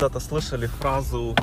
[0.00, 1.36] когда-то слышали фразу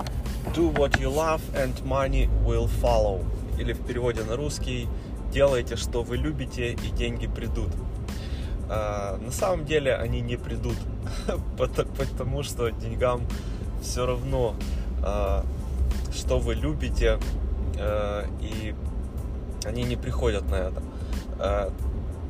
[0.56, 3.24] «Do what you love and money will follow»
[3.60, 4.88] или в переводе на русский
[5.32, 7.70] «Делайте, что вы любите, и деньги придут».
[8.68, 10.74] А, на самом деле они не придут,
[11.58, 13.22] потому что деньгам
[13.84, 14.56] все равно,
[15.04, 15.46] а,
[16.12, 17.20] что вы любите,
[17.78, 18.74] а, и
[19.66, 21.72] они не приходят на это.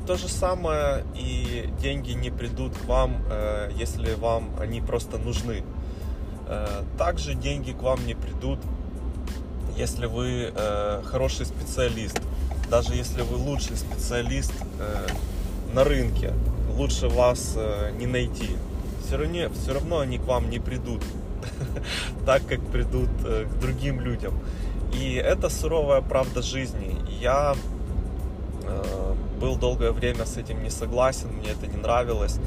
[0.06, 3.16] То же самое и деньги не придут к вам,
[3.74, 5.62] если вам они просто нужны.
[6.96, 8.58] Также деньги к вам не придут,
[9.76, 10.52] если вы
[11.04, 12.20] хороший специалист.
[12.70, 14.52] Даже если вы лучший специалист,
[15.72, 16.32] на рынке.
[16.76, 18.56] Лучше вас э, не найти.
[19.04, 21.02] Все равно, все равно они к вам не придут
[22.26, 24.34] так, как придут э, к другим людям.
[24.94, 26.96] И это суровая правда жизни.
[27.20, 27.54] Я
[28.62, 32.38] э, был долгое время с этим не согласен, мне это не нравилось,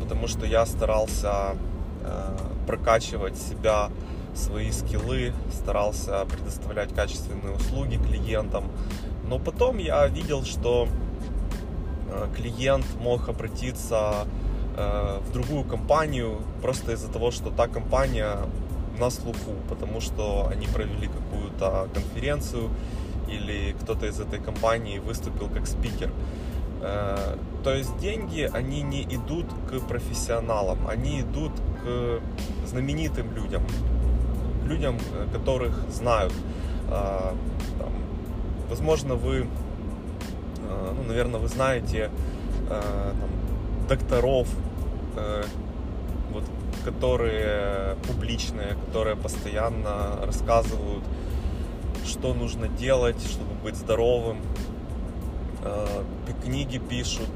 [0.00, 1.56] потому что я старался
[2.04, 2.36] э,
[2.70, 3.90] прокачивать себя,
[4.34, 8.64] свои скиллы, старался предоставлять качественные услуги клиентам.
[9.28, 10.88] Но потом я видел, что
[12.10, 14.26] Э, клиент мог обратиться
[14.76, 18.36] э, в другую компанию просто из-за того, что та компания
[18.98, 22.70] на слуху, потому что они провели какую-то конференцию
[23.28, 26.10] или кто-то из этой компании выступил как спикер.
[26.80, 32.20] Э, то есть деньги, они не идут к профессионалам, они идут к
[32.66, 33.62] знаменитым людям,
[34.64, 34.98] людям,
[35.32, 36.32] которых знают.
[36.88, 37.92] Там,
[38.68, 39.46] возможно, вы
[40.70, 42.10] Э, ну, наверное, вы знаете
[42.68, 44.48] э, там, докторов,
[45.16, 45.42] э,
[46.32, 46.44] вот,
[46.84, 51.04] которые публичные, которые постоянно рассказывают,
[52.06, 54.38] что нужно делать, чтобы быть здоровым,
[56.42, 57.28] книги пишут,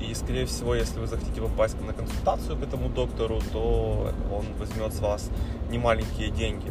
[0.00, 4.92] и, скорее всего, если вы захотите попасть на консультацию к этому доктору, то он возьмет
[4.92, 5.30] с вас
[5.70, 6.70] немаленькие деньги.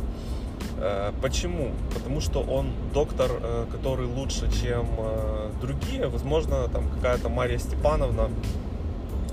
[0.78, 1.72] Э, почему?
[1.94, 6.08] Потому что он доктор, э, который лучше, чем э, другие.
[6.08, 8.30] Возможно, там какая-то Мария Степановна,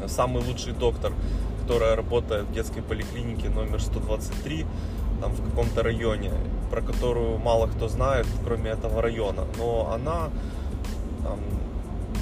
[0.06, 1.12] самый лучший доктор,
[1.62, 4.66] которая работает в детской поликлинике номер 123,
[5.20, 6.30] там в каком-то районе,
[6.70, 9.44] про которую мало кто знает, кроме этого района.
[9.58, 10.30] Но она
[11.28, 11.38] там,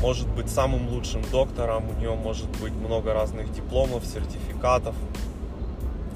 [0.01, 4.95] может быть самым лучшим доктором, у нее может быть много разных дипломов, сертификатов,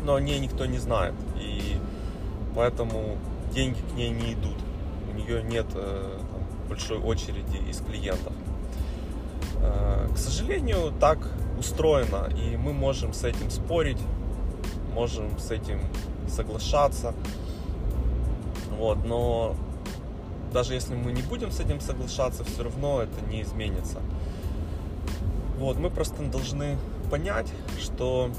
[0.04, 1.14] но о ней никто не знает.
[1.36, 1.76] И
[2.54, 3.16] поэтому
[3.52, 4.56] деньги к ней не идут.
[5.10, 8.32] У нее нет э, там, большой очереди из клиентов.
[9.60, 11.18] Э, к сожалению, так
[11.58, 14.00] устроено, и мы можем с этим спорить,
[14.94, 15.80] можем с этим
[16.28, 17.14] соглашаться.
[18.78, 19.56] Вот, но
[20.52, 24.00] даже если мы не будем с этим соглашаться, все равно это не изменится.
[25.58, 26.78] Вот, мы просто должны
[27.10, 28.30] понять, что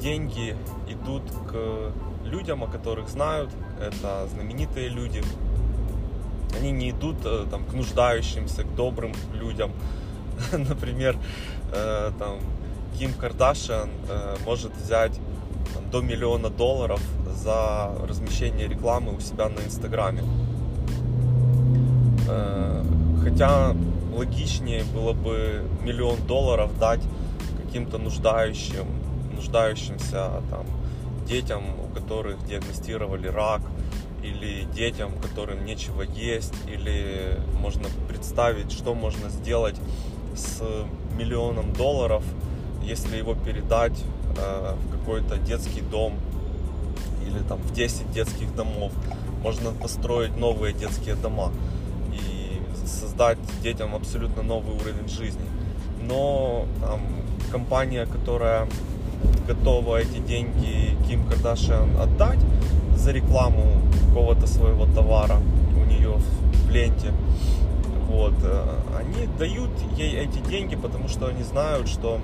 [0.00, 0.56] деньги
[0.88, 1.92] идут к
[2.24, 5.22] людям, о которых знают, это знаменитые люди.
[6.58, 9.72] Они не идут э, там, к нуждающимся, к добрым людям.
[10.52, 11.16] Например,
[11.72, 12.38] э, там,
[12.98, 15.18] Ким Кардашиан э, может взять
[15.74, 17.00] там, до миллиона долларов
[17.34, 20.22] за размещение рекламы у себя на Инстаграме.
[23.22, 23.74] Хотя
[24.14, 27.00] логичнее было бы миллион долларов дать
[27.64, 28.86] каким-то нуждающим,
[29.34, 30.66] нуждающимся там,
[31.26, 33.62] детям, у которых диагностировали рак,
[34.22, 39.76] или детям, которым нечего есть, или можно представить, что можно сделать
[40.36, 40.62] с
[41.16, 42.22] миллионом долларов,
[42.82, 43.98] если его передать
[44.36, 46.14] э, в какой-то детский дом
[47.26, 48.92] или там в 10 детских домов.
[49.42, 51.52] Можно построить новые детские дома
[53.02, 55.44] создать детям абсолютно новый уровень жизни.
[56.00, 57.00] Но там
[57.50, 58.68] компания, которая
[59.46, 62.38] готова эти деньги Ким Кардашиан отдать
[62.96, 63.64] за рекламу
[64.08, 65.38] какого-то своего товара
[65.76, 66.14] у нее
[66.66, 67.12] в ленте.
[68.08, 68.34] Вот.
[68.44, 72.20] Э, они дают ей эти деньги, потому что они знают, что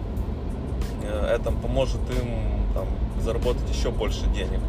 [1.03, 2.29] э, это поможет им
[2.75, 2.87] там,
[3.21, 4.61] заработать еще больше денег.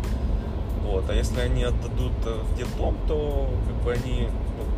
[0.84, 1.10] Вот.
[1.10, 4.30] А если они отдадут э, в детдом, то как бы, они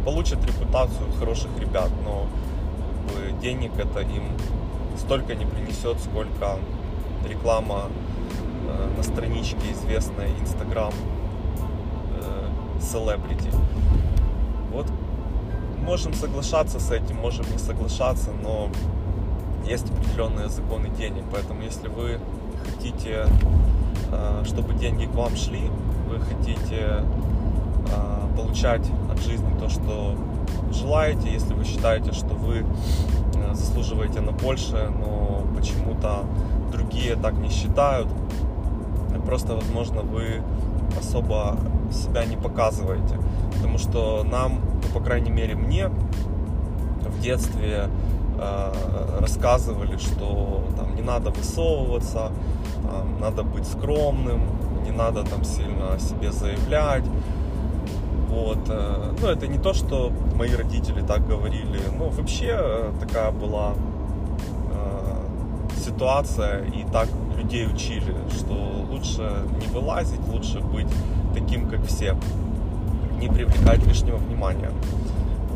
[0.05, 2.25] получат репутацию хороших ребят, но
[3.41, 4.23] денег это им
[4.97, 6.57] столько не принесет, сколько
[7.27, 7.87] реклама
[8.67, 10.93] э, на страничке известной Instagram
[12.21, 12.47] э,
[12.79, 13.53] Celebrity.
[14.71, 14.87] Вот
[15.79, 18.69] можем соглашаться с этим, можем не соглашаться, но
[19.65, 21.23] есть определенные законы денег.
[21.31, 22.19] Поэтому если вы
[22.65, 23.25] хотите,
[24.11, 25.69] э, чтобы деньги к вам шли,
[26.07, 27.03] вы хотите
[28.35, 30.15] получать от жизни то, что
[30.71, 32.65] желаете, если вы считаете, что вы
[33.53, 36.23] заслуживаете на большее, но почему-то
[36.71, 38.07] другие так не считают,
[39.25, 40.41] просто, возможно, вы
[40.99, 41.57] особо
[41.91, 43.19] себя не показываете.
[43.55, 47.89] Потому что нам, ну, по крайней мере, мне в детстве
[48.39, 48.73] э,
[49.19, 52.31] рассказывали, что там не надо высовываться,
[52.83, 54.41] там, надо быть скромным,
[54.83, 57.05] не надо там сильно о себе заявлять.
[58.31, 58.59] Вот.
[58.69, 63.73] Э, ну, это не то, что мои родители так говорили, но вообще э, такая была
[64.73, 68.53] э, ситуация, и так людей учили, что
[68.89, 69.29] лучше
[69.59, 70.87] не вылазить, лучше быть
[71.33, 72.15] таким, как все,
[73.19, 74.71] не привлекать лишнего внимания.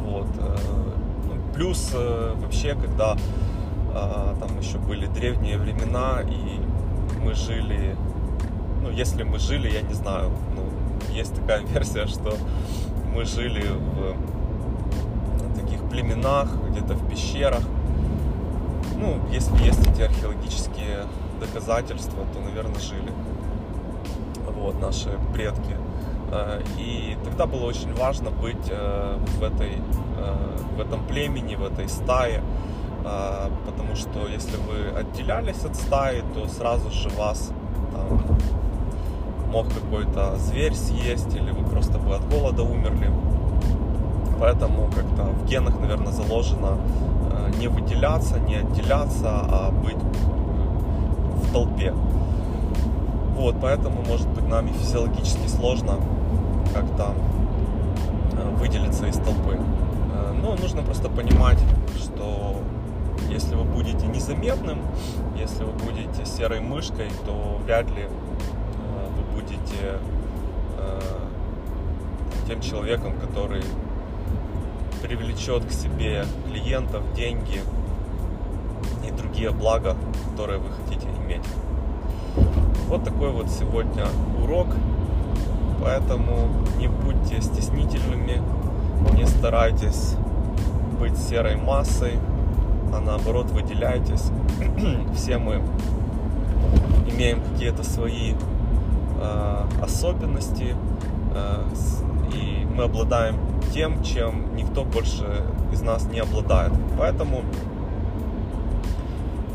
[0.05, 0.27] Вот.
[0.35, 1.93] Ну, плюс
[2.41, 3.15] вообще, когда
[3.93, 6.59] там еще были древние времена, и
[7.23, 7.95] мы жили,
[8.81, 10.63] ну, если мы жили, я не знаю, ну,
[11.11, 12.35] есть такая версия, что
[13.13, 17.63] мы жили в таких племенах, где-то в пещерах.
[18.97, 21.05] Ну, если есть эти археологические
[21.39, 23.11] доказательства, то, наверное, жили
[24.47, 25.75] вот, наши предки.
[26.31, 29.73] Э, и тогда было очень важно быть э, в, этой,
[30.17, 32.41] э, в этом племени, в этой стае,
[33.67, 37.51] потому что если вы отделялись от стаи, то сразу же вас
[37.93, 38.19] там,
[39.47, 43.11] мог какой-то зверь съесть, или вы просто бы от голода умерли.
[44.39, 46.77] Поэтому как-то в генах, наверное, заложено
[47.59, 51.93] не выделяться, не отделяться, а быть в толпе.
[53.35, 55.99] Вот, поэтому, может быть, нам и физиологически сложно
[56.73, 57.13] как-то
[58.33, 59.59] э, выделиться из толпы.
[60.13, 61.59] Э, но нужно просто понимать,
[61.97, 62.55] что
[63.29, 64.79] если вы будете незаметным,
[65.37, 68.09] если вы будете серой мышкой, то вряд ли э,
[69.45, 69.99] будете
[72.47, 73.63] тем человеком, который
[75.01, 77.61] привлечет к себе клиентов, деньги
[79.07, 79.95] и другие блага,
[80.31, 81.43] которые вы хотите иметь.
[82.87, 84.05] Вот такой вот сегодня
[84.41, 84.67] урок.
[85.81, 88.41] Поэтому не будьте стеснительными,
[89.13, 90.15] не старайтесь
[90.99, 92.13] быть серой массой,
[92.93, 94.31] а наоборот выделяйтесь.
[95.15, 95.61] Все мы
[97.07, 98.35] имеем какие-то свои э,
[99.81, 100.75] особенности,
[101.33, 101.63] э,
[102.33, 103.35] и мы обладаем
[103.73, 106.73] тем, чем никто больше из нас не обладает.
[106.97, 107.43] Поэтому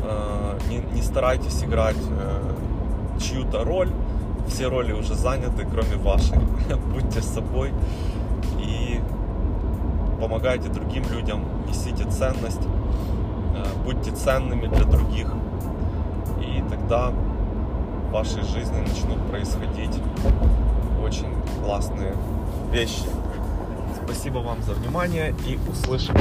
[0.03, 3.89] э, не, не старайтесь играть э, чью-то роль.
[4.47, 6.39] Все роли уже заняты, кроме вашей.
[6.93, 7.71] Будьте собой
[8.59, 8.99] и
[10.19, 12.61] помогайте другим людям, несите ценность,
[13.55, 15.27] э, будьте ценными для других.
[16.41, 17.11] И тогда
[18.11, 19.97] в вашей жизни начнут происходить
[21.01, 22.13] очень классные
[22.69, 23.05] вещи.
[24.03, 26.13] Спасибо вам за внимание и услышим.